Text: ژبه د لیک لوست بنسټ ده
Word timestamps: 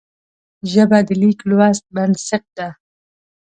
ژبه 0.71 0.99
د 1.07 1.09
لیک 1.21 1.39
لوست 1.49 1.85
بنسټ 1.95 2.43
ده 2.57 2.67